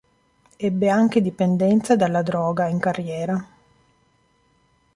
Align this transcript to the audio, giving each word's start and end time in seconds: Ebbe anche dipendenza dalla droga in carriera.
Ebbe 0.57 0.89
anche 0.89 1.21
dipendenza 1.21 1.95
dalla 1.95 2.23
droga 2.23 2.65
in 2.67 2.79
carriera. 2.79 3.47